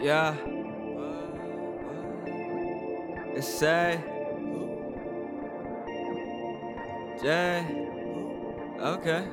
[0.00, 0.34] Yeah.
[3.36, 4.00] It's say.
[8.80, 9.24] Okay.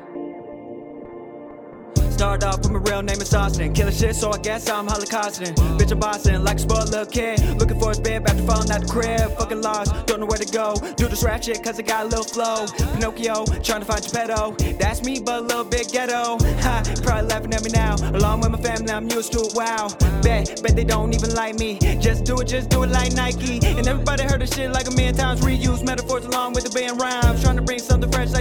[2.21, 3.73] Started off with my real name is Austin.
[3.73, 5.55] Killing shit, so I guess I'm holocausting.
[5.79, 7.39] Bitch, I'm bossing like a spoiled little kid.
[7.57, 9.35] Looking for his bib after falling out the crib.
[9.39, 10.75] Fucking lost, don't know where to go.
[10.97, 12.67] Do this rap shit cause I got a little flow.
[12.93, 14.51] Pinocchio, trying to find Geppetto.
[14.77, 16.37] That's me, but a little bit ghetto.
[16.61, 17.95] Ha, probably laughing at me now.
[18.13, 19.53] Along with my family, I'm used to it.
[19.55, 19.87] Wow.
[20.21, 21.79] Bet, bet they don't even like me.
[21.99, 23.65] Just do it, just do it like Nike.
[23.65, 25.41] And everybody heard this shit like a million times.
[25.41, 27.41] Reuse metaphors along with the band rhymes.
[27.41, 27.79] Trying to bring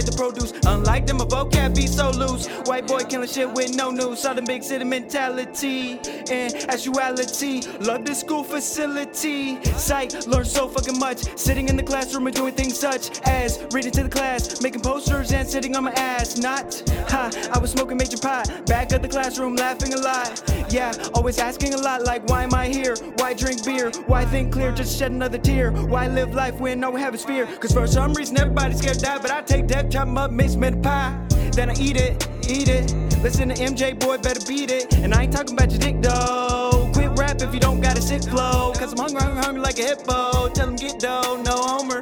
[0.01, 0.53] like the produce.
[0.65, 2.47] Unlike them, my vocab be so loose.
[2.67, 4.19] White boy killing shit with no news.
[4.19, 5.99] Southern big city mentality
[6.31, 7.61] and actuality.
[7.79, 9.63] Love the school facility.
[9.63, 11.19] Sight, learn so fucking much.
[11.37, 15.31] Sitting in the classroom and doing things such as reading to the class, making posters
[15.31, 16.37] and sitting on my ass.
[16.37, 16.81] Not,
[17.13, 18.65] I was smoking major pot.
[18.65, 20.41] Back at the classroom, laughing a lot.
[20.71, 22.95] Yeah, always asking a lot like, why am I here?
[23.17, 23.91] Why drink beer?
[24.07, 24.71] Why think clear?
[24.71, 25.71] Just shed another tear.
[25.71, 27.45] Why live life when we have is fear?
[27.45, 30.31] Cause for some reason everybody's scared to die, but I take death, chop 'em up,
[30.31, 31.17] mix 'em in pie.
[31.51, 32.93] Then I eat it, eat it.
[33.21, 34.93] Listen to MJ, boy, better beat it.
[34.95, 36.89] And I ain't talking about your dick, though.
[36.93, 38.71] Quit rap if you don't got a sick flow.
[38.73, 40.49] Cause I'm hungry, hungry, hungry like a hippo.
[40.49, 41.99] Tell him get dough, no homer.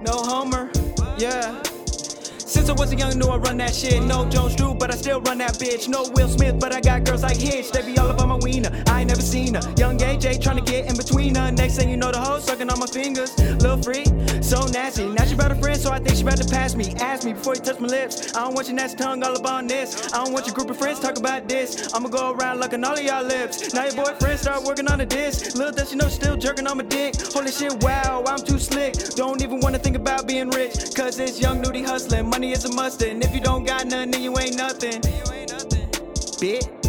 [0.00, 0.70] No homer,
[1.18, 1.62] yeah.
[2.62, 4.00] Since I was a young, knew I run that shit.
[4.04, 5.88] No Jones Drew, but I still run that bitch.
[5.88, 7.72] No Will Smith, but I got girls like Hitch.
[7.72, 8.70] They be all up on my wiener.
[8.86, 9.62] I ain't never seen her.
[9.76, 11.50] Young AJ trying to get in between her.
[11.50, 13.36] Next thing you know, the hoe sucking on my fingers.
[13.36, 14.06] Little freak,
[14.44, 15.08] so nasty.
[15.08, 16.94] Now she better friend, so I think she better pass me.
[17.00, 18.32] Ask me before you touch my lips.
[18.36, 20.14] I don't want your nasty tongue all up on this.
[20.14, 21.92] I don't want your group of friends talk about this.
[21.92, 23.74] I'ma go around looking all of y'all lips.
[23.74, 25.56] Now your boyfriend start working on the disc.
[25.56, 27.16] Little does she know, still jerking on my dick.
[27.34, 28.94] Holy shit, wow, I'm too slick.
[29.16, 30.94] Don't even wanna think about being rich.
[30.94, 32.30] Cause it's young nudie hustling.
[32.30, 33.02] Money is a must.
[33.02, 35.00] And if you don't got nothing, then you ain't nothing.
[36.40, 36.81] Bitch.